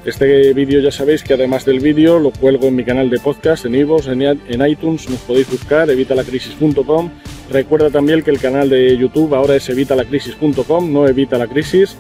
Este 0.06 0.54
vídeo 0.54 0.82
ya 0.82 0.92
sabéis 0.92 1.24
que 1.24 1.34
además 1.34 1.64
del 1.64 1.80
vídeo 1.80 2.20
lo 2.20 2.32
cuelgo 2.32 2.68
en 2.68 2.76
mi 2.76 2.84
canal 2.84 3.10
de 3.10 3.20
podcast, 3.20 3.66
en 3.66 3.76
iVoox, 3.76 4.08
en, 4.08 4.68
iTunes, 4.68 5.10
nos 5.10 5.20
podéis 5.22 5.50
buscar, 5.50 5.90
evitalacrisis.com. 5.90 7.10
Recuerda 7.50 7.90
también 7.90 8.22
que 8.22 8.32
el 8.32 8.40
canal 8.40 8.70
de 8.70 8.98
YouTube 8.98 9.34
ahora 9.34 9.56
es 9.56 9.70
evitalacrisis.com, 9.70 10.92
no 10.92 11.08
evita 11.08 11.38
la 11.38 11.48
crisis. 11.48 11.96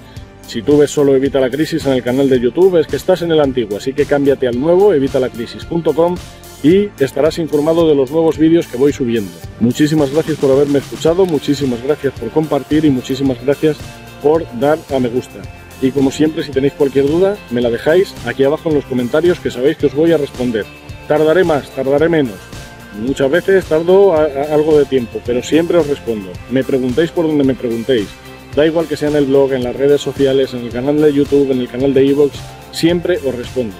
Si 0.47 0.61
tú 0.61 0.77
ves 0.77 0.91
solo 0.91 1.15
Evita 1.15 1.39
la 1.39 1.49
Crisis 1.49 1.85
en 1.85 1.93
el 1.93 2.03
canal 2.03 2.29
de 2.29 2.39
YouTube 2.39 2.79
es 2.79 2.87
que 2.87 2.97
estás 2.97 3.21
en 3.21 3.31
el 3.31 3.39
antiguo, 3.39 3.77
así 3.77 3.93
que 3.93 4.05
cámbiate 4.05 4.47
al 4.47 4.59
nuevo, 4.59 4.93
evitalacrisis.com 4.93 6.15
y 6.63 6.89
estarás 6.99 7.39
informado 7.39 7.87
de 7.87 7.95
los 7.95 8.11
nuevos 8.11 8.37
vídeos 8.37 8.67
que 8.67 8.77
voy 8.77 8.93
subiendo. 8.93 9.31
Muchísimas 9.59 10.11
gracias 10.11 10.37
por 10.37 10.51
haberme 10.51 10.79
escuchado, 10.79 11.25
muchísimas 11.25 11.81
gracias 11.83 12.13
por 12.13 12.29
compartir 12.29 12.85
y 12.85 12.89
muchísimas 12.89 13.43
gracias 13.43 13.77
por 14.21 14.45
dar 14.59 14.77
a 14.93 14.99
me 14.99 15.09
gusta. 15.09 15.41
Y 15.81 15.91
como 15.91 16.11
siempre, 16.11 16.43
si 16.43 16.51
tenéis 16.51 16.73
cualquier 16.73 17.07
duda, 17.07 17.35
me 17.51 17.61
la 17.61 17.69
dejáis 17.69 18.13
aquí 18.25 18.43
abajo 18.43 18.69
en 18.69 18.75
los 18.75 18.85
comentarios 18.85 19.39
que 19.39 19.51
sabéis 19.51 19.77
que 19.77 19.87
os 19.87 19.95
voy 19.95 20.13
a 20.13 20.17
responder. 20.17 20.65
Tardaré 21.07 21.43
más, 21.43 21.69
tardaré 21.71 22.07
menos, 22.07 22.37
Muchas 22.99 23.29
veces 23.29 23.65
tardo 23.65 24.13
algo 24.13 24.77
de 24.77 24.85
tiempo, 24.85 25.19
pero 25.25 25.41
siempre 25.41 25.77
os 25.77 25.87
respondo. 25.87 26.31
Me 26.51 26.63
preguntéis 26.63 27.09
por 27.09 27.25
donde 27.25 27.43
me 27.43 27.55
preguntéis. 27.55 28.07
Da 28.55 28.65
igual 28.67 28.87
que 28.87 28.97
sea 28.97 29.09
en 29.09 29.15
el 29.15 29.25
blog, 29.25 29.53
en 29.53 29.63
las 29.63 29.75
redes 29.75 30.01
sociales, 30.01 30.53
en 30.53 30.65
el 30.65 30.69
canal 30.71 31.01
de 31.01 31.11
YouTube, 31.11 31.51
en 31.51 31.59
el 31.59 31.67
canal 31.67 31.93
de 31.93 32.07
Evox, 32.07 32.37
siempre 32.71 33.17
os 33.25 33.35
respondo. 33.35 33.75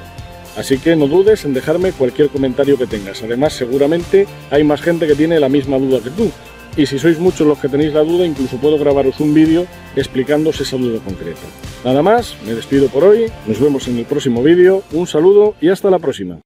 Así 0.57 0.77
que 0.77 0.95
no 0.95 1.07
dudes 1.07 1.45
en 1.45 1.53
dejarme 1.53 1.91
cualquier 1.91 2.29
comentario 2.29 2.77
que 2.77 2.87
tengas. 2.87 3.21
Además, 3.23 3.53
seguramente 3.53 4.27
hay 4.51 4.63
más 4.63 4.81
gente 4.81 5.07
que 5.07 5.15
tiene 5.15 5.39
la 5.39 5.49
misma 5.49 5.77
duda 5.77 5.99
que 5.99 6.09
tú. 6.09 6.31
Y 6.75 6.87
si 6.87 6.97
sois 6.97 7.19
muchos 7.19 7.45
los 7.45 7.59
que 7.59 7.69
tenéis 7.69 7.93
la 7.93 8.03
duda, 8.03 8.25
incluso 8.25 8.57
puedo 8.57 8.79
grabaros 8.79 9.19
un 9.19 9.33
vídeo 9.33 9.67
explicándoos 9.95 10.59
esa 10.59 10.77
duda 10.77 10.99
concreta. 11.03 11.41
Nada 11.85 12.01
más, 12.01 12.35
me 12.45 12.55
despido 12.55 12.87
por 12.87 13.03
hoy, 13.03 13.25
nos 13.45 13.59
vemos 13.59 13.87
en 13.87 13.99
el 13.99 14.05
próximo 14.05 14.41
vídeo, 14.41 14.81
un 14.91 15.05
saludo 15.05 15.53
y 15.61 15.69
hasta 15.69 15.91
la 15.91 15.99
próxima. 15.99 16.39